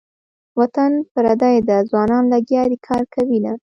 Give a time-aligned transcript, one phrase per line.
[0.59, 3.53] وطن پردی ده ځوانان لګیا دې کار کوینه.